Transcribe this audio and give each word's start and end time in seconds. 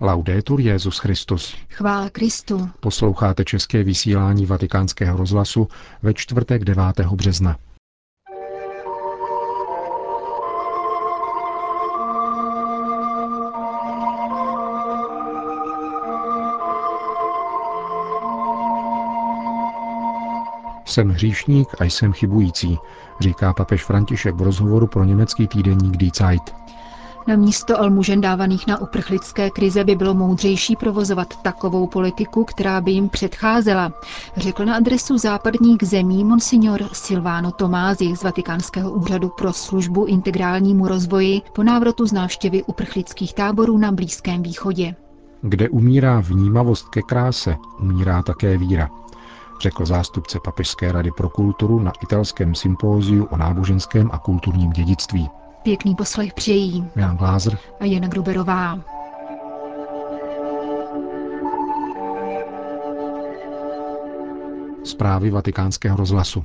Laudetur 0.00 0.60
Jezus 0.60 0.98
Christus. 0.98 1.56
Chvála 1.70 2.10
Kristu. 2.10 2.70
Posloucháte 2.80 3.44
české 3.44 3.82
vysílání 3.82 4.46
Vatikánského 4.46 5.16
rozhlasu 5.16 5.68
ve 6.02 6.14
čtvrtek 6.14 6.64
9. 6.64 6.84
března. 7.12 7.56
Jsem 20.84 21.08
hříšník 21.08 21.68
a 21.80 21.84
jsem 21.84 22.12
chybující, 22.12 22.78
říká 23.20 23.52
papež 23.52 23.84
František 23.84 24.34
v 24.34 24.42
rozhovoru 24.42 24.86
pro 24.86 25.04
německý 25.04 25.46
týdenník 25.46 25.96
Die 25.96 26.10
Zeit. 26.14 26.54
Na 27.26 27.36
místo 27.36 27.80
almužen 27.80 28.20
dávaných 28.20 28.66
na 28.66 28.80
uprchlické 28.80 29.50
krize 29.50 29.84
by 29.84 29.94
bylo 29.94 30.14
moudřejší 30.14 30.76
provozovat 30.76 31.42
takovou 31.42 31.86
politiku, 31.86 32.44
která 32.44 32.80
by 32.80 32.90
jim 32.90 33.08
předcházela, 33.08 33.92
řekl 34.36 34.64
na 34.64 34.74
adresu 34.76 35.18
západních 35.18 35.78
zemí 35.82 36.24
monsignor 36.24 36.80
Silvano 36.92 37.52
Tomázi 37.52 38.16
z 38.16 38.22
Vatikánského 38.22 38.90
úřadu 38.90 39.28
pro 39.28 39.52
službu 39.52 40.04
integrálnímu 40.04 40.88
rozvoji 40.88 41.42
po 41.52 41.62
návratu 41.62 42.06
z 42.06 42.12
návštěvy 42.12 42.62
uprchlických 42.62 43.34
táborů 43.34 43.78
na 43.78 43.92
Blízkém 43.92 44.42
východě. 44.42 44.94
Kde 45.42 45.68
umírá 45.68 46.20
vnímavost 46.20 46.88
ke 46.88 47.02
kráse, 47.02 47.56
umírá 47.80 48.22
také 48.22 48.58
víra, 48.58 48.90
řekl 49.60 49.86
zástupce 49.86 50.38
Papežské 50.44 50.92
rady 50.92 51.10
pro 51.10 51.28
kulturu 51.28 51.80
na 51.80 51.92
italském 52.02 52.54
sympóziu 52.54 53.24
o 53.24 53.36
náboženském 53.36 54.10
a 54.12 54.18
kulturním 54.18 54.70
dědictví. 54.70 55.28
Pěkný 55.64 55.94
poslech 55.94 56.34
přejí 56.34 56.84
Jan 56.96 57.16
Glázer 57.16 57.58
a 57.80 57.84
Jana 57.84 58.08
Gruberová. 58.08 58.80
Zprávy 64.84 65.30
vatikánského 65.30 65.96
rozhlasu. 65.96 66.44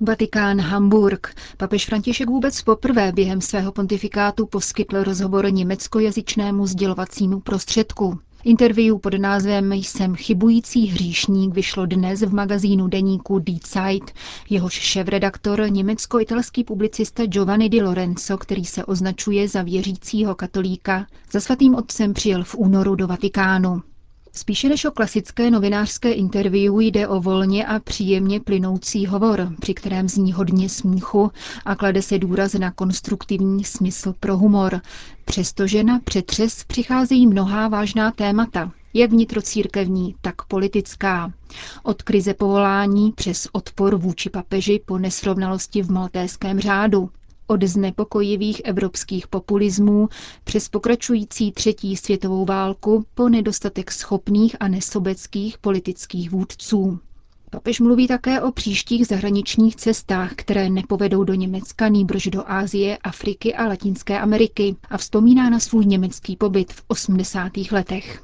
Vatikán 0.00 0.60
Hamburg. 0.60 1.34
Papež 1.56 1.86
František 1.86 2.28
vůbec 2.28 2.62
poprvé 2.62 3.12
během 3.12 3.40
svého 3.40 3.72
pontifikátu 3.72 4.46
poskytl 4.46 5.02
rozhovor 5.02 5.52
německojazyčnému 5.52 6.66
sdělovacímu 6.66 7.40
prostředku. 7.40 8.18
Interview 8.48 8.98
pod 8.98 9.14
názvem 9.14 9.72
Jsem 9.72 10.14
chybující 10.14 10.86
hříšník 10.86 11.54
vyšlo 11.54 11.86
dnes 11.86 12.22
v 12.22 12.34
magazínu 12.34 12.88
deníku 12.88 13.38
Die 13.38 13.58
Zeit. 13.66 14.10
Jehož 14.50 14.72
šéf-redaktor, 14.72 15.70
německo-italský 15.70 16.64
publicista 16.64 17.26
Giovanni 17.26 17.68
Di 17.68 17.82
Lorenzo, 17.82 18.38
který 18.38 18.64
se 18.64 18.84
označuje 18.84 19.48
za 19.48 19.62
věřícího 19.62 20.34
katolíka, 20.34 21.06
za 21.32 21.40
svatým 21.40 21.74
otcem 21.74 22.14
přijel 22.14 22.44
v 22.44 22.54
únoru 22.54 22.94
do 22.94 23.06
Vatikánu. 23.06 23.82
Spíše 24.38 24.68
než 24.68 24.84
o 24.84 24.90
klasické 24.90 25.50
novinářské 25.50 26.12
interview 26.12 26.80
jde 26.80 27.08
o 27.08 27.20
volně 27.20 27.66
a 27.66 27.78
příjemně 27.80 28.40
plynoucí 28.40 29.06
hovor, 29.06 29.52
při 29.60 29.74
kterém 29.74 30.08
zní 30.08 30.32
hodně 30.32 30.68
smíchu 30.68 31.30
a 31.64 31.74
klade 31.74 32.02
se 32.02 32.18
důraz 32.18 32.54
na 32.54 32.70
konstruktivní 32.70 33.64
smysl 33.64 34.14
pro 34.20 34.36
humor, 34.36 34.80
přestože 35.24 35.84
na 35.84 35.98
přetřes 36.04 36.64
přicházejí 36.64 37.26
mnohá 37.26 37.68
vážná 37.68 38.10
témata, 38.10 38.72
jak 38.94 39.10
vnitrocírkevní, 39.10 40.14
tak 40.20 40.34
politická. 40.44 41.32
Od 41.82 42.02
krize 42.02 42.34
povolání 42.34 43.12
přes 43.12 43.48
odpor 43.52 43.96
vůči 43.96 44.30
papeži 44.30 44.80
po 44.86 44.98
nesrovnalosti 44.98 45.82
v 45.82 45.90
maltéském 45.90 46.60
řádu, 46.60 47.10
od 47.48 47.62
znepokojivých 47.62 48.60
evropských 48.64 49.28
populismů 49.28 50.08
přes 50.44 50.68
pokračující 50.68 51.52
třetí 51.52 51.96
světovou 51.96 52.44
válku 52.44 53.04
po 53.14 53.28
nedostatek 53.28 53.92
schopných 53.92 54.56
a 54.60 54.68
nesobeckých 54.68 55.58
politických 55.58 56.30
vůdců. 56.30 56.98
Papež 57.50 57.80
mluví 57.80 58.06
také 58.06 58.40
o 58.42 58.52
příštích 58.52 59.06
zahraničních 59.06 59.76
cestách, 59.76 60.32
které 60.34 60.70
nepovedou 60.70 61.24
do 61.24 61.34
Německa, 61.34 61.88
nýbrž 61.88 62.26
do 62.26 62.50
Ázie, 62.50 62.96
Afriky 62.96 63.54
a 63.54 63.66
Latinské 63.66 64.20
Ameriky 64.20 64.76
a 64.90 64.98
vzpomíná 64.98 65.50
na 65.50 65.60
svůj 65.60 65.86
německý 65.86 66.36
pobyt 66.36 66.72
v 66.72 66.82
80. 66.88 67.52
letech. 67.72 68.22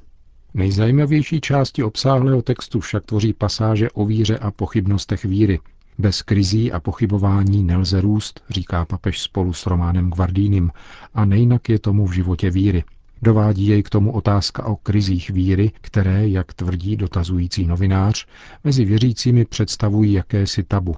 Nejzajímavější 0.54 1.40
části 1.40 1.82
obsáhlého 1.82 2.42
textu 2.42 2.80
však 2.80 3.04
tvoří 3.04 3.32
pasáže 3.32 3.90
o 3.90 4.06
víře 4.06 4.38
a 4.38 4.50
pochybnostech 4.50 5.24
víry, 5.24 5.60
bez 5.98 6.22
krizí 6.22 6.72
a 6.72 6.80
pochybování 6.80 7.64
nelze 7.64 8.00
růst, 8.00 8.40
říká 8.50 8.84
papež 8.84 9.20
spolu 9.20 9.52
s 9.52 9.66
Románem 9.66 10.10
Gvardínem, 10.10 10.70
a 11.14 11.24
nejnak 11.24 11.68
je 11.68 11.78
tomu 11.78 12.06
v 12.06 12.12
životě 12.12 12.50
víry. 12.50 12.84
Dovádí 13.22 13.66
jej 13.66 13.82
k 13.82 13.90
tomu 13.90 14.12
otázka 14.12 14.66
o 14.66 14.76
krizích 14.76 15.30
víry, 15.30 15.72
které, 15.80 16.28
jak 16.28 16.52
tvrdí 16.52 16.96
dotazující 16.96 17.66
novinář, 17.66 18.26
mezi 18.64 18.84
věřícími 18.84 19.44
představují 19.44 20.12
jakési 20.12 20.62
tabu. 20.62 20.96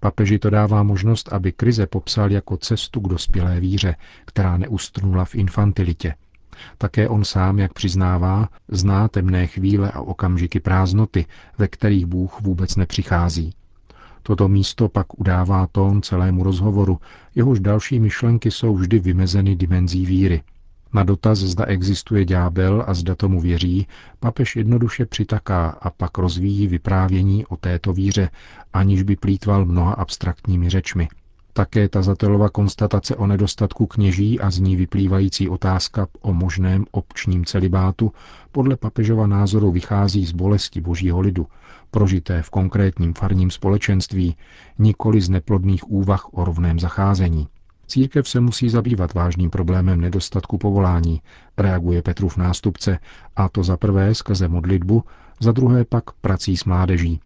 Papeži 0.00 0.38
to 0.38 0.50
dává 0.50 0.82
možnost, 0.82 1.32
aby 1.32 1.52
krize 1.52 1.86
popsal 1.86 2.32
jako 2.32 2.56
cestu 2.56 3.00
k 3.00 3.08
dospělé 3.08 3.60
víře, 3.60 3.96
která 4.24 4.56
neustrnula 4.56 5.24
v 5.24 5.34
infantilitě. 5.34 6.14
Také 6.78 7.08
on 7.08 7.24
sám, 7.24 7.58
jak 7.58 7.72
přiznává, 7.72 8.48
zná 8.68 9.08
temné 9.08 9.46
chvíle 9.46 9.90
a 9.90 10.00
okamžiky 10.00 10.60
prázdnoty, 10.60 11.26
ve 11.58 11.68
kterých 11.68 12.06
Bůh 12.06 12.40
vůbec 12.40 12.76
nepřichází. 12.76 13.54
Toto 14.22 14.48
místo 14.48 14.88
pak 14.88 15.20
udává 15.20 15.66
tón 15.66 16.02
celému 16.02 16.42
rozhovoru, 16.42 17.00
jehož 17.34 17.60
další 17.60 18.00
myšlenky 18.00 18.50
jsou 18.50 18.74
vždy 18.74 18.98
vymezeny 18.98 19.56
dimenzí 19.56 20.06
víry. 20.06 20.42
Na 20.94 21.02
dotaz, 21.02 21.38
zda 21.38 21.64
existuje 21.64 22.24
ďábel 22.24 22.84
a 22.86 22.94
zda 22.94 23.14
tomu 23.14 23.40
věří, 23.40 23.86
papež 24.20 24.56
jednoduše 24.56 25.06
přitaká 25.06 25.68
a 25.68 25.90
pak 25.90 26.18
rozvíjí 26.18 26.66
vyprávění 26.66 27.46
o 27.46 27.56
této 27.56 27.92
víře, 27.92 28.30
aniž 28.72 29.02
by 29.02 29.16
plítval 29.16 29.64
mnoha 29.64 29.92
abstraktními 29.92 30.70
řečmi. 30.70 31.08
Také 31.54 31.88
tazatelova 31.88 32.48
konstatace 32.48 33.16
o 33.16 33.26
nedostatku 33.26 33.86
kněží 33.86 34.40
a 34.40 34.50
z 34.50 34.58
ní 34.58 34.76
vyplývající 34.76 35.48
otázka 35.48 36.06
o 36.20 36.32
možném 36.32 36.84
občním 36.90 37.44
celibátu 37.44 38.12
podle 38.52 38.76
papežova 38.76 39.26
názoru 39.26 39.70
vychází 39.70 40.26
z 40.26 40.32
bolesti 40.32 40.80
božího 40.80 41.20
lidu, 41.20 41.46
prožité 41.90 42.42
v 42.42 42.50
konkrétním 42.50 43.14
farním 43.14 43.50
společenství, 43.50 44.36
nikoli 44.78 45.20
z 45.20 45.28
neplodných 45.28 45.90
úvah 45.90 46.34
o 46.34 46.44
rovném 46.44 46.78
zacházení. 46.78 47.48
Církev 47.86 48.28
se 48.28 48.40
musí 48.40 48.68
zabývat 48.68 49.14
vážným 49.14 49.50
problémem 49.50 50.00
nedostatku 50.00 50.58
povolání, 50.58 51.20
reaguje 51.58 52.02
Petrův 52.02 52.36
nástupce, 52.36 52.98
a 53.36 53.48
to 53.48 53.64
za 53.64 53.76
prvé 53.76 54.14
skrze 54.14 54.48
modlitbu, 54.48 55.04
za 55.40 55.52
druhé 55.52 55.84
pak 55.84 56.12
prací 56.12 56.56
s 56.56 56.64
mládeží. 56.64 57.20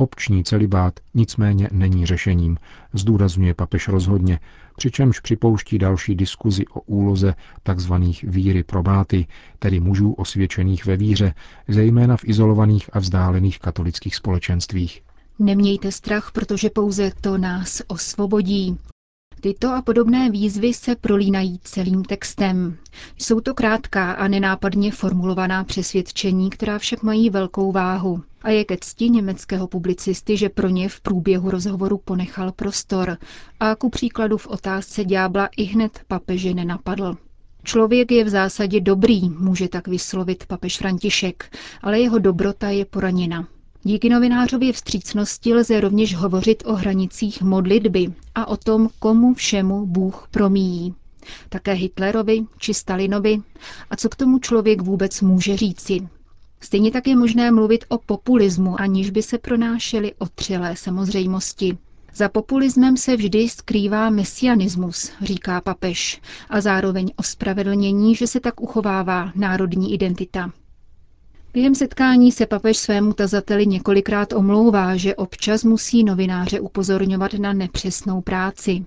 Obční 0.00 0.44
celibát 0.44 1.00
nicméně 1.14 1.68
není 1.72 2.06
řešením, 2.06 2.56
zdůrazňuje 2.92 3.54
papež 3.54 3.88
rozhodně, 3.88 4.40
přičemž 4.76 5.20
připouští 5.20 5.78
další 5.78 6.14
diskuzi 6.14 6.64
o 6.66 6.80
úloze 6.80 7.34
tzv. 7.74 7.92
víry 8.22 8.62
probáty, 8.62 9.26
tedy 9.58 9.80
mužů 9.80 10.12
osvědčených 10.12 10.86
ve 10.86 10.96
víře, 10.96 11.34
zejména 11.68 12.16
v 12.16 12.24
izolovaných 12.24 12.90
a 12.92 12.98
vzdálených 12.98 13.58
katolických 13.58 14.16
společenstvích. 14.16 15.02
Nemějte 15.38 15.92
strach, 15.92 16.30
protože 16.32 16.70
pouze 16.70 17.10
to 17.20 17.38
nás 17.38 17.82
osvobodí. 17.86 18.78
Tyto 19.42 19.68
a 19.74 19.82
podobné 19.82 20.30
výzvy 20.30 20.74
se 20.74 20.96
prolínají 20.96 21.60
celým 21.64 22.04
textem. 22.04 22.76
Jsou 23.18 23.40
to 23.40 23.54
krátká 23.54 24.12
a 24.12 24.28
nenápadně 24.28 24.92
formulovaná 24.92 25.64
přesvědčení, 25.64 26.50
která 26.50 26.78
však 26.78 27.02
mají 27.02 27.30
velkou 27.30 27.72
váhu. 27.72 28.22
A 28.42 28.50
je 28.50 28.64
ke 28.64 28.76
cti 28.80 29.08
německého 29.08 29.66
publicisty, 29.66 30.36
že 30.36 30.48
pro 30.48 30.68
ně 30.68 30.88
v 30.88 31.00
průběhu 31.00 31.50
rozhovoru 31.50 31.98
ponechal 31.98 32.52
prostor 32.52 33.18
a 33.60 33.74
ku 33.74 33.90
příkladu 33.90 34.36
v 34.38 34.46
otázce 34.46 35.04
ďábla 35.04 35.48
i 35.56 35.62
hned 35.62 36.00
papeže 36.08 36.54
nenapadl. 36.54 37.16
Člověk 37.64 38.12
je 38.12 38.24
v 38.24 38.28
zásadě 38.28 38.80
dobrý, 38.80 39.30
může 39.30 39.68
tak 39.68 39.88
vyslovit 39.88 40.46
papež 40.46 40.78
František, 40.78 41.56
ale 41.82 42.00
jeho 42.00 42.18
dobrota 42.18 42.68
je 42.70 42.84
poraněna. 42.84 43.48
Díky 43.82 44.08
novinářově 44.08 44.72
vstřícnosti 44.72 45.54
lze 45.54 45.80
rovněž 45.80 46.14
hovořit 46.14 46.62
o 46.66 46.74
hranicích 46.74 47.42
modlitby 47.42 48.12
a 48.34 48.48
o 48.48 48.56
tom, 48.56 48.88
komu 48.98 49.34
všemu 49.34 49.86
Bůh 49.86 50.28
promíjí. 50.30 50.94
Také 51.48 51.72
Hitlerovi 51.72 52.46
či 52.58 52.74
Stalinovi 52.74 53.38
a 53.90 53.96
co 53.96 54.08
k 54.08 54.16
tomu 54.16 54.38
člověk 54.38 54.82
vůbec 54.82 55.20
může 55.20 55.56
říci. 55.56 56.08
Stejně 56.60 56.90
tak 56.90 57.06
je 57.06 57.16
možné 57.16 57.50
mluvit 57.50 57.84
o 57.88 57.98
populismu, 57.98 58.80
aniž 58.80 59.10
by 59.10 59.22
se 59.22 59.38
pronášely 59.38 60.14
otřelé 60.18 60.76
samozřejmosti. 60.76 61.78
Za 62.14 62.28
populismem 62.28 62.96
se 62.96 63.16
vždy 63.16 63.48
skrývá 63.48 64.10
mesianismus, 64.10 65.10
říká 65.22 65.60
papež, 65.60 66.20
a 66.50 66.60
zároveň 66.60 67.10
ospravedlnění, 67.16 68.14
že 68.14 68.26
se 68.26 68.40
tak 68.40 68.60
uchovává 68.60 69.32
národní 69.34 69.94
identita. 69.94 70.50
Během 71.52 71.74
setkání 71.74 72.32
se 72.32 72.46
papež 72.46 72.76
svému 72.76 73.12
tazateli 73.12 73.66
několikrát 73.66 74.32
omlouvá, 74.32 74.96
že 74.96 75.14
občas 75.14 75.64
musí 75.64 76.04
novináře 76.04 76.60
upozorňovat 76.60 77.34
na 77.34 77.52
nepřesnou 77.52 78.20
práci. 78.20 78.84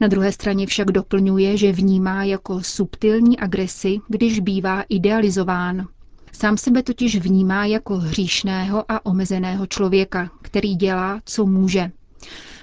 Na 0.00 0.08
druhé 0.08 0.32
straně 0.32 0.66
však 0.66 0.90
doplňuje, 0.90 1.56
že 1.56 1.72
vnímá 1.72 2.24
jako 2.24 2.62
subtilní 2.62 3.38
agresi, 3.38 3.98
když 4.08 4.40
bývá 4.40 4.82
idealizován. 4.88 5.86
Sám 6.32 6.56
sebe 6.56 6.82
totiž 6.82 7.16
vnímá 7.16 7.66
jako 7.66 7.96
hříšného 7.96 8.84
a 8.92 9.06
omezeného 9.06 9.66
člověka, 9.66 10.30
který 10.42 10.74
dělá, 10.74 11.20
co 11.24 11.46
může. 11.46 11.90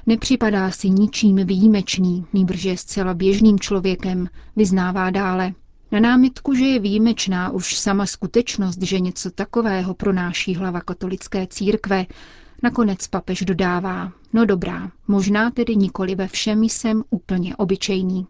Nepřipadá 0.07 0.71
si 0.71 0.89
ničím 0.89 1.35
výjimečný, 1.35 2.25
nýbrž 2.33 2.63
je 2.63 2.77
zcela 2.77 3.13
běžným 3.13 3.59
člověkem, 3.59 4.27
vyznává 4.55 5.09
dále. 5.09 5.53
Na 5.91 5.99
námitku, 5.99 6.53
že 6.55 6.65
je 6.65 6.79
výjimečná 6.79 7.49
už 7.49 7.77
sama 7.79 8.05
skutečnost, 8.05 8.81
že 8.81 8.99
něco 8.99 9.31
takového 9.31 9.93
pronáší 9.93 10.55
hlava 10.55 10.81
katolické 10.81 11.47
církve, 11.47 12.05
nakonec 12.63 13.07
papež 13.07 13.41
dodává, 13.41 14.11
no 14.33 14.45
dobrá, 14.45 14.91
možná 15.07 15.51
tedy 15.51 15.75
nikoli 15.75 16.15
ve 16.15 16.27
všem 16.27 16.63
jsem 16.63 17.03
úplně 17.09 17.55
obyčejný. 17.55 18.27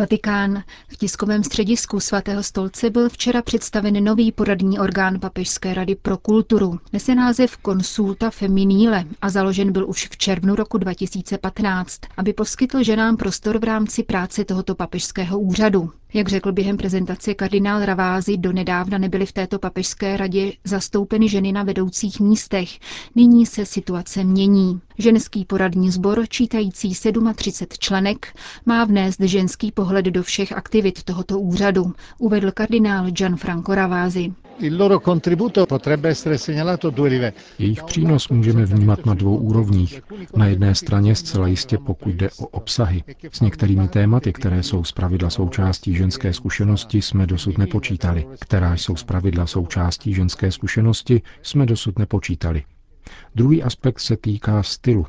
Vatikán. 0.00 0.62
V 0.88 0.96
tiskovém 0.96 1.44
středisku 1.44 2.00
svatého 2.00 2.42
stolce 2.42 2.90
byl 2.90 3.08
včera 3.08 3.42
představen 3.42 4.04
nový 4.04 4.32
poradní 4.32 4.78
orgán 4.78 5.20
Papežské 5.20 5.74
rady 5.74 5.94
pro 5.94 6.18
kulturu. 6.18 6.78
Nese 6.92 7.14
název 7.14 7.56
Consulta 7.64 8.30
Feminile 8.30 9.04
a 9.22 9.30
založen 9.30 9.72
byl 9.72 9.88
už 9.88 10.08
v 10.08 10.16
červnu 10.16 10.54
roku 10.54 10.78
2015, 10.78 12.00
aby 12.16 12.32
poskytl 12.32 12.82
ženám 12.82 13.16
prostor 13.16 13.58
v 13.58 13.64
rámci 13.64 14.02
práce 14.02 14.44
tohoto 14.44 14.74
papežského 14.74 15.40
úřadu. 15.40 15.90
Jak 16.14 16.28
řekl 16.28 16.52
během 16.52 16.76
prezentace 16.76 17.34
kardinál 17.34 17.84
Ravázy, 17.84 18.36
donedávna 18.36 18.98
nebyly 18.98 19.26
v 19.26 19.32
této 19.32 19.58
papežské 19.58 20.16
radě 20.16 20.52
zastoupeny 20.64 21.28
ženy 21.28 21.52
na 21.52 21.62
vedoucích 21.62 22.20
místech. 22.20 22.70
Nyní 23.14 23.46
se 23.46 23.66
situace 23.66 24.24
mění. 24.24 24.80
Ženský 24.98 25.44
poradní 25.44 25.90
sbor, 25.90 26.24
čítající 26.28 26.94
37 27.34 27.34
členek, 27.78 28.26
má 28.66 28.84
vnést 28.84 29.20
ženský 29.20 29.72
pohled 29.72 29.89
do 30.10 30.22
všech 30.22 30.52
aktivit 30.52 31.02
tohoto 31.02 31.40
úřadu, 31.40 31.92
uvedl 32.18 32.50
kardinál 32.50 33.10
Gianfranco 33.10 33.74
Ravázy. 33.74 34.32
Jejich 37.58 37.82
přínos 37.82 38.28
můžeme 38.28 38.64
vnímat 38.66 39.06
na 39.06 39.14
dvou 39.14 39.36
úrovních. 39.36 40.00
Na 40.36 40.46
jedné 40.46 40.74
straně 40.74 41.14
zcela 41.14 41.46
jistě, 41.48 41.78
pokud 41.78 42.08
jde 42.08 42.30
o 42.38 42.46
obsahy. 42.46 43.02
S 43.32 43.40
některými 43.40 43.88
tématy, 43.88 44.32
které 44.32 44.62
jsou 44.62 44.84
zpravidla 44.84 45.30
součástí 45.30 45.94
ženské 45.94 46.32
zkušenosti, 46.32 47.02
jsme 47.02 47.26
dosud 47.26 47.58
nepočítali. 47.58 48.26
Která 48.40 48.74
jsou 48.74 48.96
zpravidla 48.96 49.46
součástí 49.46 50.14
ženské 50.14 50.52
zkušenosti, 50.52 51.22
jsme 51.42 51.66
dosud 51.66 51.98
nepočítali. 51.98 52.62
Druhý 53.34 53.62
aspekt 53.62 53.98
se 54.00 54.16
týká 54.16 54.62
stylu. 54.62 55.06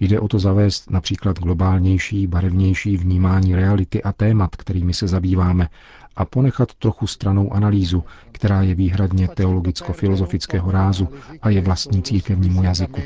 Jde 0.00 0.20
o 0.20 0.28
to 0.28 0.38
zavést 0.38 0.90
například 0.90 1.38
globálnější, 1.38 2.26
barevnější 2.26 2.96
vnímání 2.96 3.54
reality 3.54 4.02
a 4.02 4.12
témat, 4.12 4.56
kterými 4.56 4.94
se 4.94 5.08
zabýváme, 5.08 5.68
a 6.16 6.24
ponechat 6.24 6.74
trochu 6.74 7.06
stranou 7.06 7.52
analýzu, 7.52 8.04
která 8.32 8.62
je 8.62 8.74
výhradně 8.74 9.28
teologicko-filozofického 9.28 10.70
rázu 10.70 11.08
a 11.42 11.50
je 11.50 11.60
vlastní 11.60 12.02
církevnímu 12.02 12.62
jazyku. 12.62 13.00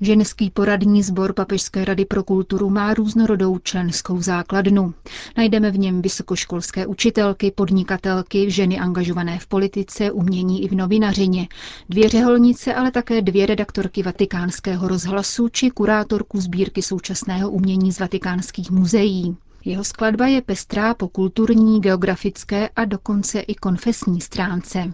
Ženský 0.00 0.50
poradní 0.50 1.02
sbor 1.02 1.32
Papežské 1.32 1.84
rady 1.84 2.04
pro 2.04 2.22
kulturu 2.24 2.70
má 2.70 2.94
různorodou 2.94 3.58
členskou 3.58 4.22
základnu. 4.22 4.94
Najdeme 5.36 5.70
v 5.70 5.78
něm 5.78 6.02
vysokoškolské 6.02 6.86
učitelky, 6.86 7.50
podnikatelky, 7.50 8.50
ženy 8.50 8.78
angažované 8.78 9.38
v 9.38 9.46
politice, 9.46 10.10
umění 10.10 10.64
i 10.64 10.68
v 10.68 10.74
novinařině, 10.74 11.48
dvě 11.88 12.08
řeholnice, 12.08 12.74
ale 12.74 12.90
také 12.90 13.22
dvě 13.22 13.46
redaktorky 13.46 14.02
vatikánského 14.02 14.88
rozhlasu 14.88 15.48
či 15.48 15.70
kurátorku 15.70 16.40
sbírky 16.40 16.82
současného 16.82 17.50
umění 17.50 17.92
z 17.92 18.00
vatikánských 18.00 18.70
muzeí. 18.70 19.36
Jeho 19.64 19.84
skladba 19.84 20.26
je 20.26 20.42
pestrá 20.42 20.94
po 20.94 21.08
kulturní, 21.08 21.80
geografické 21.80 22.68
a 22.68 22.84
dokonce 22.84 23.40
i 23.40 23.54
konfesní 23.54 24.20
stránce. 24.20 24.92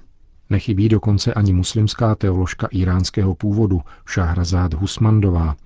Nechybí 0.54 0.88
dokonce 0.88 1.34
ani 1.34 1.52
muslimská 1.52 2.14
teoložka 2.14 2.68
iránského 2.70 3.34
původu 3.34 3.80
Šahrazad 4.06 4.74
Husmandová, 4.74 5.56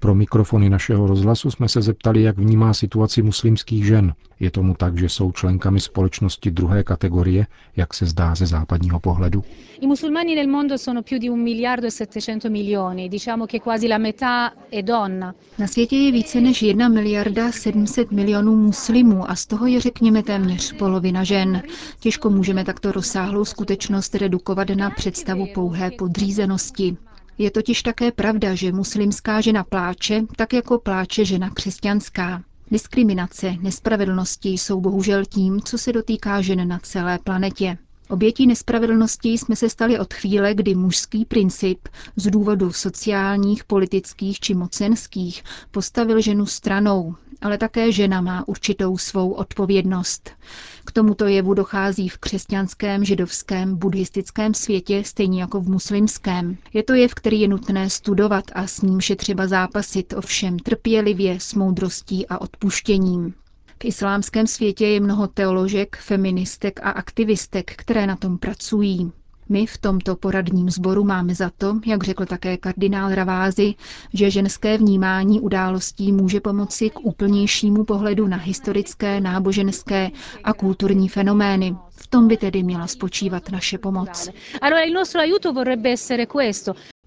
pro 0.00 0.14
mikrofony 0.14 0.70
našeho 0.70 1.06
rozhlasu 1.06 1.50
jsme 1.50 1.68
se 1.68 1.82
zeptali, 1.82 2.22
jak 2.22 2.38
vnímá 2.38 2.74
situaci 2.74 3.22
muslimských 3.22 3.86
žen. 3.86 4.14
Je 4.40 4.50
tomu 4.50 4.74
tak, 4.74 4.98
že 4.98 5.08
jsou 5.08 5.32
členkami 5.32 5.80
společnosti 5.80 6.50
druhé 6.50 6.82
kategorie, 6.84 7.46
jak 7.76 7.94
se 7.94 8.06
zdá 8.06 8.34
ze 8.34 8.46
západního 8.46 9.00
pohledu? 9.00 9.44
I 9.80 9.86
musulmani 9.86 10.34
nel 10.34 10.48
mondo 10.48 10.78
sono 10.78 11.02
più 11.02 11.18
di 11.18 11.28
un 11.30 11.42
miliardo 11.42 11.86
e 11.86 11.90
700 11.90 12.50
milioni, 12.50 13.08
diciamo 13.08 13.46
che 13.46 13.60
quasi 13.60 13.88
la 13.88 13.98
metà 13.98 14.52
è 14.72 14.82
donna. 14.82 15.34
Na 15.58 15.66
světě 15.66 15.96
je 15.96 16.12
více 16.12 16.40
než 16.40 16.62
1 16.62 16.88
miliarda 16.88 17.52
700 17.52 18.10
milionů 18.12 18.56
muslimů 18.56 19.30
a 19.30 19.34
z 19.34 19.46
toho 19.46 19.66
je 19.66 19.80
řekněme 19.80 20.22
téměř 20.22 20.72
polovina 20.72 21.24
žen. 21.24 21.62
Těžko 22.00 22.30
můžeme 22.30 22.64
takto 22.64 22.92
rozsáhlou 22.92 23.44
skutečnost 23.44 24.14
redukovat 24.14 24.68
na 24.70 24.90
představu 24.90 25.46
pouhé 25.54 25.90
podřízenosti. 25.90 26.96
Je 27.40 27.50
totiž 27.50 27.82
také 27.82 28.12
pravda, 28.12 28.54
že 28.54 28.72
muslimská 28.72 29.40
žena 29.40 29.64
pláče, 29.64 30.22
tak 30.36 30.52
jako 30.52 30.78
pláče 30.78 31.24
žena 31.24 31.50
křesťanská. 31.50 32.42
Diskriminace, 32.70 33.54
nespravedlnosti 33.60 34.48
jsou 34.48 34.80
bohužel 34.80 35.24
tím, 35.24 35.60
co 35.60 35.78
se 35.78 35.92
dotýká 35.92 36.40
žen 36.40 36.68
na 36.68 36.78
celé 36.78 37.18
planetě. 37.18 37.78
Obětí 38.08 38.46
nespravedlnosti 38.46 39.28
jsme 39.32 39.56
se 39.56 39.70
stali 39.70 39.98
od 39.98 40.14
chvíle, 40.14 40.54
kdy 40.54 40.74
mužský 40.74 41.24
princip 41.24 41.88
z 42.16 42.26
důvodu 42.30 42.72
sociálních, 42.72 43.64
politických 43.64 44.40
či 44.40 44.54
mocenských 44.54 45.42
postavil 45.70 46.20
ženu 46.20 46.46
stranou, 46.46 47.14
ale 47.40 47.58
také 47.58 47.92
žena 47.92 48.20
má 48.20 48.48
určitou 48.48 48.98
svou 48.98 49.30
odpovědnost. 49.32 50.30
K 50.84 50.92
tomuto 50.92 51.26
jevu 51.26 51.54
dochází 51.54 52.08
v 52.08 52.18
křesťanském, 52.18 53.04
židovském, 53.04 53.76
buddhistickém 53.76 54.54
světě, 54.54 55.02
stejně 55.04 55.40
jako 55.40 55.60
v 55.60 55.68
muslimském. 55.68 56.56
Je 56.72 56.82
to 56.82 56.94
jev, 56.94 57.14
který 57.14 57.40
je 57.40 57.48
nutné 57.48 57.90
studovat 57.90 58.44
a 58.54 58.66
s 58.66 58.80
nímž 58.82 59.10
je 59.10 59.16
třeba 59.16 59.46
zápasit, 59.46 60.12
ovšem 60.16 60.58
trpělivě, 60.58 61.40
s 61.40 61.54
moudrostí 61.54 62.26
a 62.28 62.40
odpuštěním. 62.40 63.34
V 63.82 63.84
islámském 63.84 64.46
světě 64.46 64.86
je 64.86 65.00
mnoho 65.00 65.26
teoložek, 65.26 65.96
feministek 65.96 66.80
a 66.82 66.90
aktivistek, 66.90 67.72
které 67.76 68.06
na 68.06 68.16
tom 68.16 68.38
pracují. 68.38 69.12
My 69.52 69.66
v 69.66 69.78
tomto 69.78 70.16
poradním 70.16 70.70
sboru 70.70 71.04
máme 71.04 71.34
za 71.34 71.50
to, 71.58 71.80
jak 71.86 72.04
řekl 72.04 72.26
také 72.26 72.56
kardinál 72.56 73.14
Ravázy, 73.14 73.74
že 74.14 74.30
ženské 74.30 74.78
vnímání 74.78 75.40
událostí 75.40 76.12
může 76.12 76.40
pomoci 76.40 76.90
k 76.90 77.00
úplnějšímu 77.00 77.84
pohledu 77.84 78.26
na 78.28 78.36
historické, 78.36 79.20
náboženské 79.20 80.10
a 80.44 80.52
kulturní 80.52 81.08
fenomény. 81.08 81.76
V 81.90 82.06
tom 82.06 82.28
by 82.28 82.36
tedy 82.36 82.62
měla 82.62 82.86
spočívat 82.86 83.50
naše 83.50 83.78
pomoc. 83.78 84.28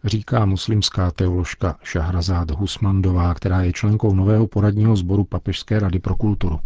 Říká 0.04 0.46
muslimská 0.46 1.12
teoložka 1.12 1.78
Šahrazad 1.84 2.52
Husmandová, 2.52 3.34
která 3.34 3.62
je 3.62 3.74
členkou 3.74 4.14
nového 4.16 4.48
poradního 4.48 4.96
sboru 4.96 5.24
Papežské 5.24 5.80
rady 5.80 6.00
pro 6.00 6.16
kulturu. 6.16 6.60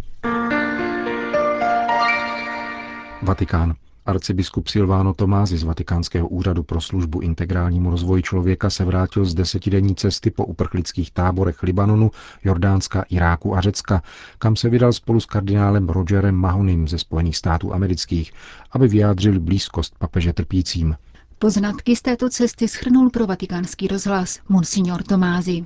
Vatikán. 3.22 3.74
Arcibiskup 4.08 4.68
Silvano 4.68 5.14
Tomázy 5.14 5.58
z 5.58 5.62
Vatikánského 5.62 6.28
úřadu 6.28 6.62
pro 6.62 6.80
službu 6.80 7.20
integrálnímu 7.20 7.90
rozvoji 7.90 8.22
člověka 8.22 8.70
se 8.70 8.84
vrátil 8.84 9.24
z 9.24 9.34
desetidenní 9.34 9.94
cesty 9.94 10.30
po 10.30 10.44
uprchlických 10.44 11.10
táborech 11.10 11.62
Libanonu, 11.62 12.10
Jordánska, 12.44 13.04
Iráku 13.10 13.56
a 13.56 13.60
Řecka, 13.60 14.02
kam 14.38 14.56
se 14.56 14.68
vydal 14.68 14.92
spolu 14.92 15.20
s 15.20 15.26
kardinálem 15.26 15.88
Rogerem 15.88 16.34
Mahonym 16.34 16.88
ze 16.88 16.98
Spojených 16.98 17.36
států 17.36 17.74
amerických, 17.74 18.32
aby 18.72 18.88
vyjádřil 18.88 19.40
blízkost 19.40 19.94
papeže 19.98 20.32
trpícím. 20.32 20.96
Poznatky 21.40 21.96
z 21.96 22.02
této 22.02 22.30
cesty 22.30 22.68
schrnul 22.68 23.10
pro 23.10 23.26
vatikánský 23.26 23.88
rozhlas 23.88 24.40
Monsignor 24.48 25.02
Tomázy. 25.02 25.64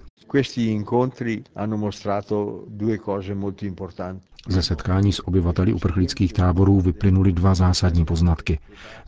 Ze 4.48 4.62
setkání 4.62 5.12
s 5.12 5.28
obyvateli 5.28 5.72
uprchlických 5.72 6.32
táborů 6.32 6.80
vyplynuly 6.80 7.32
dva 7.32 7.54
zásadní 7.54 8.04
poznatky. 8.04 8.58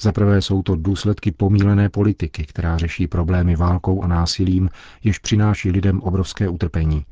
Za 0.00 0.12
prvé 0.12 0.42
jsou 0.42 0.62
to 0.62 0.76
důsledky 0.76 1.32
pomílené 1.32 1.88
politiky, 1.88 2.44
která 2.46 2.78
řeší 2.78 3.06
problémy 3.06 3.56
válkou 3.56 4.02
a 4.02 4.06
násilím, 4.06 4.68
jež 5.04 5.18
přináší 5.18 5.70
lidem 5.70 6.00
obrovské 6.00 6.48
utrpení. 6.48 7.04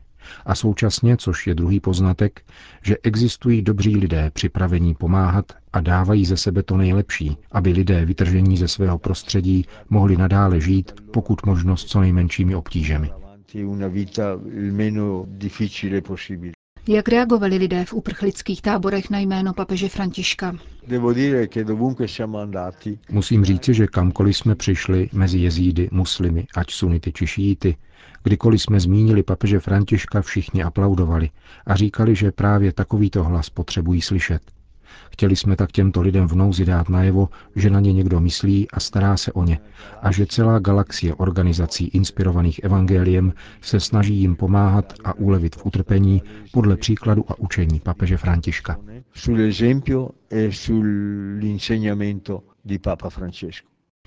A 0.47 0.55
současně, 0.55 1.17
což 1.17 1.47
je 1.47 1.55
druhý 1.55 1.81
poznatek, 1.81 2.43
že 2.83 2.97
existují 3.03 3.63
dobří 3.63 3.97
lidé 3.97 4.31
připravení 4.35 4.95
pomáhat 4.95 5.53
a 5.73 5.81
dávají 5.81 6.27
ze 6.27 6.37
sebe 6.37 6.63
to 6.63 6.77
nejlepší, 6.77 7.37
aby 7.53 7.71
lidé 7.73 8.05
vytržení 8.05 8.57
ze 8.57 8.69
svého 8.69 8.99
prostředí 8.99 9.67
mohli 9.91 10.17
nadále 10.17 10.61
žít, 10.61 10.93
pokud 11.13 11.47
možnost 11.47 11.89
co 11.89 12.01
nejmenšími 12.01 12.55
obtížemi. 12.55 13.11
Jak 16.89 17.09
reagovali 17.09 17.57
lidé 17.57 17.85
v 17.85 17.93
uprchlických 17.93 18.63
táborech 18.63 19.11
na 19.11 19.19
jméno 19.19 19.55
papeže 19.55 19.89
Františka? 19.89 20.57
Musím 23.11 23.45
říci, 23.45 23.75
že 23.75 23.87
kamkoliv 23.87 24.37
jsme 24.37 24.55
přišli 24.55 25.09
mezi 25.13 25.39
jezídy, 25.39 25.89
muslimy, 25.93 26.47
ať 26.57 26.71
sunity 26.71 27.13
či 27.13 27.27
šíity, 27.27 27.77
kdykoliv 28.23 28.63
jsme 28.63 28.81
zmínili 28.81 29.23
papeže 29.23 29.61
Františka, 29.61 30.23
všichni 30.23 30.63
aplaudovali 30.63 31.31
a 31.67 31.77
říkali, 31.77 32.15
že 32.15 32.33
právě 32.33 32.73
takovýto 32.73 33.25
hlas 33.25 33.51
potřebují 33.51 34.03
slyšet. 34.03 34.43
Chtěli 35.13 35.37
jsme 35.37 35.57
tak 35.57 35.73
těmto 35.73 36.01
lidem 36.01 36.29
v 36.29 36.35
nouzi 36.35 36.65
dát 36.65 36.89
najevo, 36.89 37.29
že 37.57 37.71
na 37.71 37.81
ně 37.81 37.93
někdo 37.93 38.21
myslí 38.21 38.71
a 38.71 38.81
stará 38.81 39.17
se 39.17 39.33
o 39.33 39.45
ně 39.45 39.59
a 40.03 40.13
že 40.13 40.27
celá 40.27 40.59
galaxie 40.59 41.15
organizací 41.15 41.85
inspirovaných 41.87 42.65
evangeliem 42.65 43.33
se 43.61 43.81
snaží 43.81 44.15
jim 44.15 44.37
pomáhat 44.37 44.93
a 45.05 45.15
ulevit 45.15 45.57
v 45.57 45.67
utrpení 45.67 46.23
podle 46.53 46.77
příkladu 46.77 47.25
a 47.29 47.39
učení 47.39 47.81
papeže 47.81 48.17
Františka. 48.17 48.77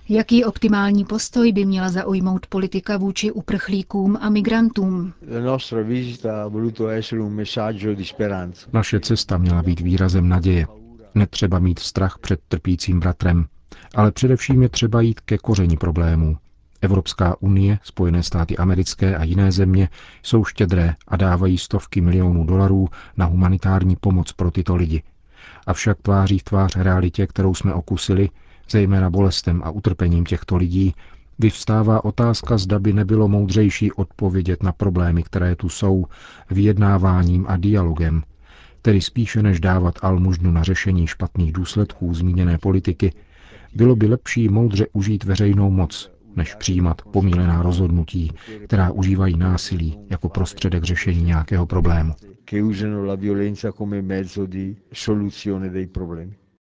Jaký 0.09 0.45
optimální 0.45 1.05
postoj 1.05 1.51
by 1.51 1.65
měla 1.65 1.89
zaujmout 1.89 2.47
politika 2.47 2.97
vůči 2.97 3.31
uprchlíkům 3.31 4.17
a 4.21 4.29
migrantům? 4.29 5.13
Naše 8.74 9.00
cesta 9.00 9.38
měla 9.38 9.63
být 9.63 9.79
výrazem 9.79 10.29
naděje. 10.29 10.67
Netřeba 11.15 11.59
mít 11.59 11.79
strach 11.79 12.17
před 12.17 12.39
trpícím 12.47 13.00
bratrem, 13.00 13.45
ale 13.95 14.12
především 14.12 14.63
je 14.63 14.69
třeba 14.69 15.01
jít 15.01 15.19
ke 15.19 15.38
koření 15.38 15.77
problémů. 15.77 16.38
Evropská 16.81 17.35
unie, 17.41 17.79
Spojené 17.83 18.24
státy 18.24 18.57
americké 18.57 19.17
a 19.17 19.24
jiné 19.24 19.51
země 19.51 19.89
jsou 20.24 20.45
štědré 20.45 20.95
a 21.07 21.17
dávají 21.17 21.57
stovky 21.57 22.01
milionů 22.01 22.43
dolarů 22.45 22.88
na 23.17 23.25
humanitární 23.25 23.95
pomoc 23.95 24.31
pro 24.31 24.51
tyto 24.51 24.75
lidi. 24.75 25.03
Avšak 25.67 25.97
tváří 26.01 26.39
v 26.39 26.43
tvář 26.43 26.75
realitě, 26.75 27.27
kterou 27.27 27.53
jsme 27.55 27.74
okusili, 27.74 28.29
zejména 28.69 29.10
bolestem 29.10 29.62
a 29.65 29.69
utrpením 29.69 30.25
těchto 30.25 30.57
lidí, 30.57 30.93
vyvstává 31.39 32.05
otázka, 32.05 32.57
zda 32.57 32.79
by 32.79 32.93
nebylo 32.93 33.27
moudřejší 33.27 33.91
odpovědět 33.91 34.63
na 34.63 34.72
problémy, 34.72 35.24
které 35.24 35.55
tu 35.55 35.69
jsou, 35.69 36.05
vyjednáváním 36.51 37.45
a 37.48 37.57
dialogem, 37.57 38.24
tedy 38.81 39.01
spíše 39.01 39.43
než 39.43 39.60
dávat 39.60 39.95
almužnu 40.01 40.51
na 40.51 40.63
řešení 40.63 41.07
špatných 41.07 41.51
důsledků 41.51 42.13
zmíněné 42.13 42.57
politiky, 42.57 43.13
bylo 43.75 43.95
by 43.95 44.07
lepší 44.07 44.50
moudře 44.50 44.88
užít 44.93 45.24
veřejnou 45.24 45.72
moc, 45.72 46.12
než 46.36 46.55
přijímat 46.55 47.01
pomílená 47.01 47.62
rozhodnutí, 47.62 48.31
která 48.65 48.91
užívají 48.91 49.38
násilí 49.38 50.00
jako 50.10 50.29
prostředek 50.29 50.84
řešení 50.84 51.24
nějakého 51.24 51.65
problému. 51.65 52.13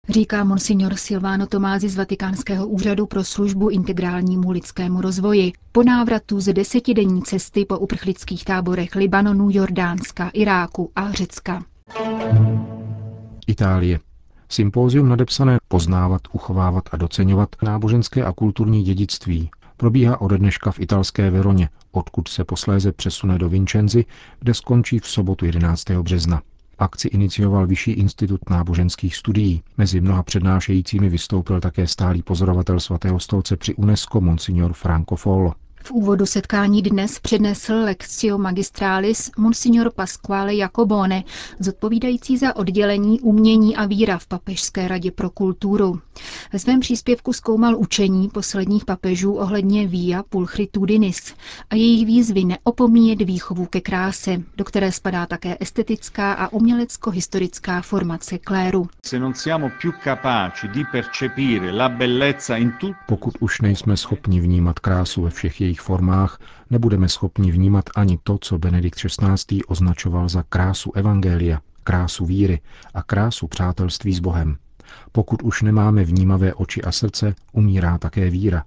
Říká 0.09 0.43
monsignor 0.43 0.95
Silvano 0.95 1.47
Tomázi 1.47 1.89
z 1.89 1.95
Vatikánského 1.95 2.67
úřadu 2.67 3.05
pro 3.05 3.23
službu 3.23 3.69
integrálnímu 3.69 4.51
lidskému 4.51 5.01
rozvoji. 5.01 5.51
Po 5.71 5.83
návratu 5.83 6.39
z 6.39 6.53
desetidenní 6.53 7.21
cesty 7.21 7.65
po 7.65 7.77
uprchlických 7.79 8.45
táborech 8.45 8.95
Libanonu, 8.95 9.49
Jordánska, 9.51 10.29
Iráku 10.33 10.91
a 10.95 11.11
Řecka. 11.11 11.63
Itálie. 13.47 13.99
Sympózium 14.49 15.09
nadepsané 15.09 15.57
Poznávat, 15.67 16.21
uchovávat 16.31 16.83
a 16.91 16.97
doceňovat 16.97 17.49
náboženské 17.63 18.25
a 18.25 18.31
kulturní 18.31 18.83
dědictví 18.83 19.49
probíhá 19.79 20.21
ode 20.21 20.37
dneška 20.37 20.71
v 20.71 20.79
italské 20.79 21.31
Veroně, 21.31 21.69
odkud 21.91 22.27
se 22.27 22.43
posléze 22.43 22.91
přesune 22.91 23.37
do 23.37 23.49
Vincenzi, 23.49 24.05
kde 24.39 24.53
skončí 24.53 24.99
v 24.99 25.07
sobotu 25.07 25.45
11. 25.45 25.89
března. 25.89 26.41
Akci 26.79 27.07
inicioval 27.07 27.67
Vyšší 27.67 27.91
institut 27.91 28.49
náboženských 28.49 29.15
studií. 29.15 29.63
Mezi 29.77 30.01
mnoha 30.01 30.23
přednášejícími 30.23 31.09
vystoupil 31.09 31.61
také 31.61 31.87
stálý 31.87 32.23
pozorovatel 32.23 32.79
svatého 32.79 33.19
stolce 33.19 33.57
při 33.57 33.75
UNESCO 33.75 34.21
Monsignor 34.21 34.73
Franco 34.73 35.15
Follo. 35.15 35.53
V 35.89 35.91
úvodu 35.91 36.25
setkání 36.25 36.81
dnes 36.81 37.19
přednesl 37.19 37.73
Lectio 37.73 38.37
Magistralis 38.37 39.31
Monsignor 39.37 39.91
Pasquale 39.95 40.55
Jacobone, 40.55 41.23
zodpovídající 41.59 42.37
za 42.37 42.55
oddělení 42.55 43.19
umění 43.19 43.75
a 43.75 43.85
víra 43.85 44.17
v 44.17 44.27
Papežské 44.27 44.87
radě 44.87 45.11
pro 45.11 45.29
kulturu. 45.29 45.99
Ve 46.53 46.59
svém 46.59 46.79
příspěvku 46.79 47.33
zkoumal 47.33 47.77
učení 47.77 48.29
posledních 48.29 48.85
papežů 48.85 49.33
ohledně 49.33 49.87
Via 49.87 50.23
Pulchritudinis 50.23 51.33
a 51.69 51.75
jejich 51.75 52.05
výzvy 52.05 52.43
neopomíjet 52.45 53.21
výchovu 53.21 53.65
ke 53.65 53.81
kráse, 53.81 54.41
do 54.57 54.63
které 54.63 54.91
spadá 54.91 55.25
také 55.25 55.57
estetická 55.59 56.33
a 56.33 56.47
umělecko-historická 56.53 57.81
formace 57.81 58.37
kléru. 58.37 58.87
Pokud 63.07 63.33
už 63.39 63.61
nejsme 63.61 63.97
schopni 63.97 64.41
vnímat 64.41 64.79
krásu 64.79 65.21
ve 65.21 65.29
všech 65.29 65.61
jejich 65.61 65.78
formách, 65.81 66.39
nebudeme 66.69 67.09
schopni 67.09 67.51
vnímat 67.51 67.85
ani 67.95 68.19
to, 68.23 68.37
co 68.41 68.59
Benedikt 68.59 68.99
XVI. 68.99 69.63
označoval 69.67 70.29
za 70.29 70.43
krásu 70.49 70.91
Evangelia, 70.95 71.61
krásu 71.83 72.25
víry 72.25 72.61
a 72.93 73.03
krásu 73.03 73.47
přátelství 73.47 74.13
s 74.13 74.19
Bohem. 74.19 74.57
Pokud 75.11 75.41
už 75.41 75.61
nemáme 75.61 76.03
vnímavé 76.03 76.53
oči 76.53 76.81
a 76.81 76.91
srdce, 76.91 77.35
umírá 77.51 77.97
také 77.97 78.29
víra. 78.29 78.63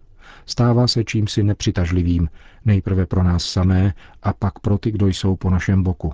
Stává 0.46 0.86
se 0.86 1.04
čímsi 1.04 1.42
nepřitažlivým, 1.42 2.28
nejprve 2.64 3.06
pro 3.06 3.22
nás 3.22 3.44
samé 3.44 3.94
a 4.22 4.32
pak 4.32 4.58
pro 4.58 4.78
ty, 4.78 4.90
kdo 4.90 5.06
jsou 5.06 5.36
po 5.36 5.50
našem 5.50 5.82
boku. 5.82 6.12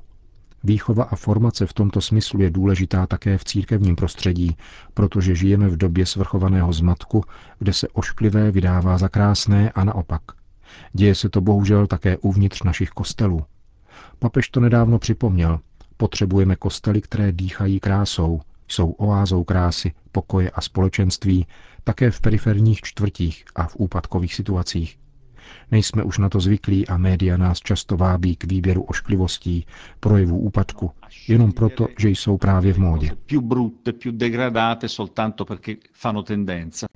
Výchova 0.65 1.05
a 1.05 1.17
formace 1.17 1.67
v 1.67 1.73
tomto 1.73 2.01
smyslu 2.01 2.41
je 2.41 2.51
důležitá 2.51 3.07
také 3.07 3.39
v 3.39 3.45
církevním 3.45 3.97
prostředí, 3.97 4.57
protože 4.95 5.35
žijeme 5.35 5.69
v 5.69 5.77
době 5.77 6.07
svrchovaného 6.07 6.73
zmatku, 6.73 7.25
kde 7.59 7.73
se 7.73 7.89
ošklivé 7.89 8.51
vydává 8.51 8.99
za 8.99 9.09
krásné 9.09 9.71
a 9.71 9.85
naopak. 9.85 10.23
Děje 10.93 11.15
se 11.15 11.29
to 11.29 11.41
bohužel 11.41 11.87
také 11.87 12.17
uvnitř 12.17 12.63
našich 12.63 12.91
kostelů. 12.91 13.45
Papež 14.19 14.49
to 14.49 14.61
nedávno 14.61 14.99
připomněl. 14.99 15.61
Potřebujeme 15.97 16.57
kostely, 16.57 17.01
které 17.01 17.33
dýchají 17.33 17.81
krásou, 17.81 18.41
jsou 18.69 18.91
oázou 18.91 19.45
krásy, 19.45 19.93
pokoje 20.13 20.51
a 20.51 20.61
společenství, 20.61 21.47
také 21.85 22.11
v 22.11 22.21
periferních 22.21 22.81
čtvrtích 22.81 23.45
a 23.55 23.67
v 23.67 23.77
úpadkových 23.77 24.35
situacích. 24.35 24.99
Nejsme 25.71 26.03
už 26.03 26.19
na 26.19 26.29
to 26.29 26.41
zvyklí 26.41 26.89
a 26.89 26.97
média 26.97 27.37
nás 27.37 27.59
často 27.59 27.97
vábí 27.97 28.37
k 28.37 28.45
výběru 28.45 28.83
ošklivostí, 28.83 29.67
projevů 30.01 30.39
úpadku, 30.39 30.91
jenom 31.29 31.53
proto, 31.53 31.87
že 31.99 32.09
jsou 32.09 32.37
právě 32.37 32.73
v 32.73 32.79
módě. 32.79 33.11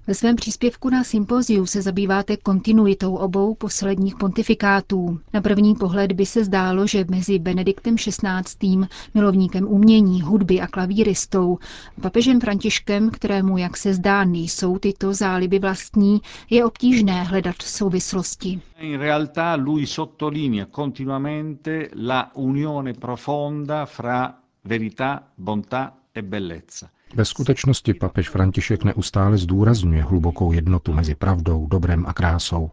Ve 0.06 0.14
svém 0.14 0.36
příspěvku 0.36 0.90
na 0.90 1.04
sympoziu 1.04 1.66
se 1.66 1.82
zabýváte 1.82 2.36
kontinuitou 2.36 3.14
obou 3.14 3.54
posledních 3.54 4.16
pontifikátů. 4.16 5.20
Na 5.34 5.40
první 5.40 5.74
pohled 5.74 6.12
by 6.12 6.26
se 6.26 6.44
zdálo, 6.44 6.86
že 6.86 7.04
mezi 7.10 7.38
Benediktem 7.38 7.96
XVI., 7.96 8.86
milovníkem 9.14 9.68
umění, 9.68 10.22
hudby 10.22 10.60
a 10.60 10.66
klavíristou, 10.66 11.58
papežem 12.00 12.40
Františkem, 12.40 13.10
kterému, 13.10 13.58
jak 13.58 13.76
se 13.76 13.94
zdá, 13.94 14.24
nejsou 14.24 14.78
tyto 14.78 15.14
záliby 15.14 15.58
vlastní, 15.58 16.20
je 16.50 16.64
obtížné 16.64 17.22
hledat 17.22 17.56
souvislosti. 17.62 18.60
In 18.78 18.98
realtà 19.00 19.54
lui 19.54 19.86
sottolinea 19.86 20.66
continuamente 20.70 21.88
la 21.94 22.30
unione 22.34 22.92
profonda 22.94 23.84
fra 24.02 24.34
verità, 24.64 25.22
bontà 25.36 25.94
e 26.12 26.22
bellezza. 26.22 26.90
Ve 27.14 27.24
skutečnosti 27.24 27.94
papež 27.94 28.28
František 28.28 28.84
neustále 28.84 29.38
zdůrazňuje 29.38 30.02
hlubokou 30.02 30.52
jednotu 30.52 30.92
mezi 30.92 31.14
pravdou, 31.14 31.66
dobrem 31.66 32.04
a 32.06 32.12
krásou. 32.12 32.70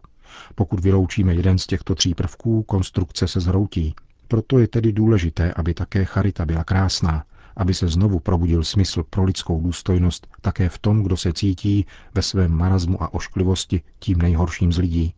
Pokud 0.54 0.80
vyloučíme 0.80 1.34
jeden 1.34 1.58
z 1.58 1.66
těchto 1.66 1.94
tří 1.94 2.14
prvků, 2.14 2.62
konstrukce 2.62 3.28
se 3.28 3.40
zhroutí. 3.40 3.94
Proto 4.28 4.58
je 4.58 4.68
tedy 4.68 4.92
důležité, 4.92 5.52
aby 5.54 5.74
také 5.74 6.04
charita 6.04 6.46
byla 6.46 6.64
krásná, 6.64 7.24
aby 7.56 7.74
se 7.74 7.88
znovu 7.88 8.18
probudil 8.20 8.64
smysl 8.64 9.02
pro 9.10 9.24
lidskou 9.24 9.60
důstojnost 9.60 10.26
také 10.40 10.68
v 10.68 10.78
tom, 10.78 11.02
kdo 11.02 11.16
se 11.16 11.32
cítí 11.32 11.86
ve 12.14 12.22
svém 12.22 12.52
marazmu 12.52 13.02
a 13.02 13.14
ošklivosti 13.14 13.82
tím 13.98 14.18
nejhorším 14.18 14.72
z 14.72 14.78
lidí. 14.78 15.14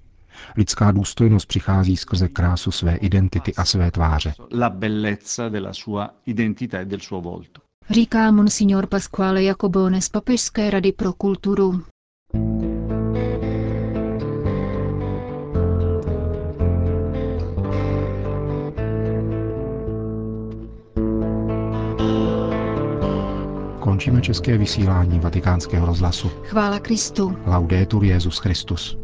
Lidská 0.56 0.90
důstojnost 0.90 1.48
přichází 1.48 1.96
skrze 1.96 2.28
krásu 2.28 2.70
své 2.70 2.96
identity 2.96 3.54
a 3.54 3.64
své 3.64 3.90
tváře. 3.90 4.34
E 7.90 7.94
Říká 7.94 8.30
monsignor 8.30 8.86
Pasquale 8.86 9.42
Jacobone 9.42 10.00
z 10.00 10.08
Papežské 10.08 10.70
rady 10.70 10.92
pro 10.92 11.12
kulturu. 11.12 11.82
Končíme 23.80 24.20
české 24.20 24.58
vysílání 24.58 25.20
vatikánského 25.20 25.86
rozhlasu. 25.86 26.28
Chvála 26.28 26.78
Kristu. 26.78 27.36
Laudetur 27.46 28.04
Jezus 28.04 28.38
Christus. 28.38 28.98